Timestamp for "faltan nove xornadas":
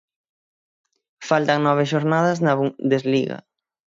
1.29-2.37